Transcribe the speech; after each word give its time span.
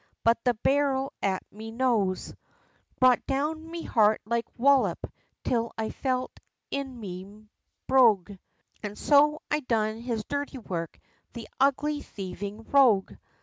but 0.23 0.43
the 0.43 0.55
barrel 0.55 1.13
at 1.21 1.43
me 1.51 1.69
nose, 1.69 2.33
Brought 2.99 3.23
down 3.27 3.69
me 3.69 3.83
heart 3.83 4.19
like 4.25 4.47
wallop, 4.57 4.97
till 5.43 5.73
I 5.77 5.91
felt 5.91 6.31
it, 6.71 6.75
in 6.79 6.99
me 6.99 7.45
brogue, 7.85 8.31
An' 8.81 8.95
so 8.95 9.43
I 9.51 9.59
done 9.59 9.99
his 9.99 10.23
dirty 10.25 10.57
work, 10.57 10.99
the 11.33 11.47
ugly 11.59 12.01
thievin' 12.01 12.63
rogue! 12.63 13.13